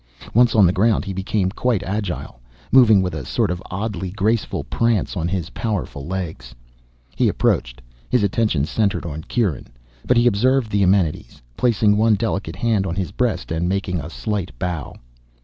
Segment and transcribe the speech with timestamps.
[0.33, 2.39] Once on the ground he became quite agile,
[2.71, 6.55] moving with a sort of oddly graceful prance on his powerful legs.
[7.15, 9.67] He approached, his attention centered on Kieran.
[10.03, 14.09] But he observed the amenities, placing one delicate hand on his breast and making a
[14.09, 14.95] slight bow.